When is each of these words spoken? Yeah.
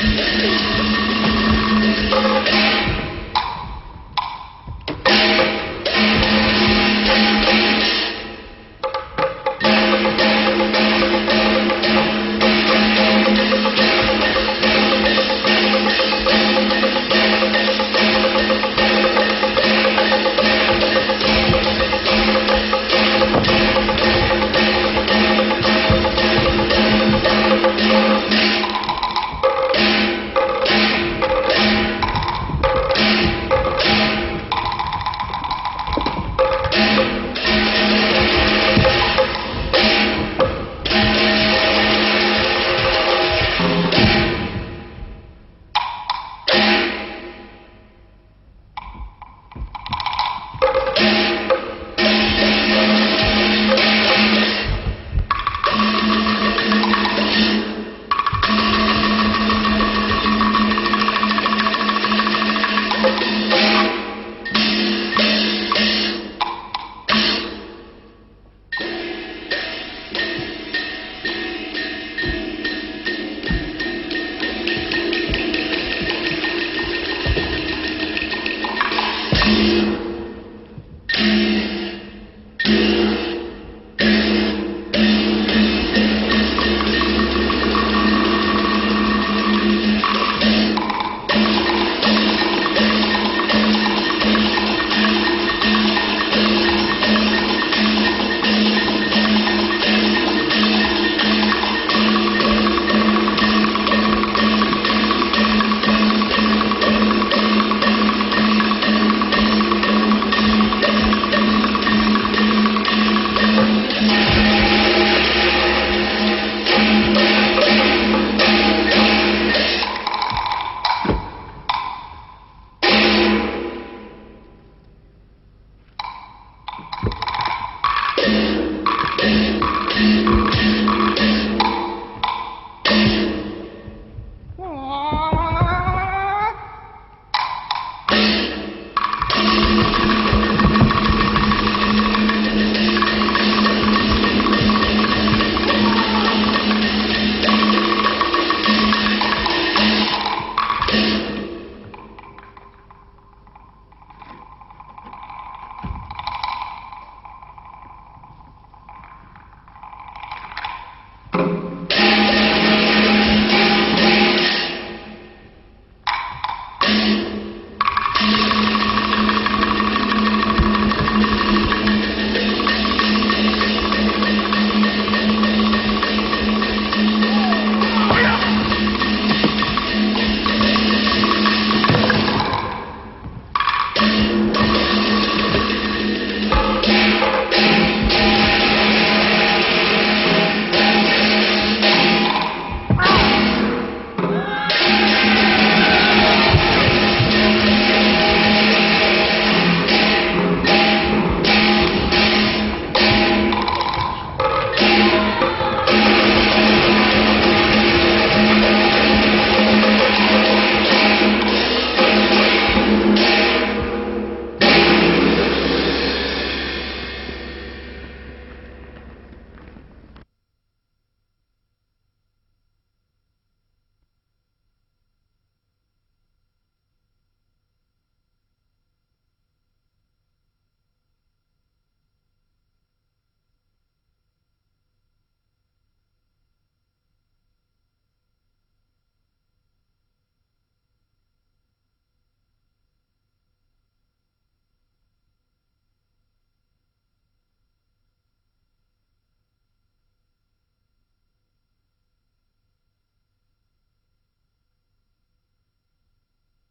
Yeah. 0.00 0.82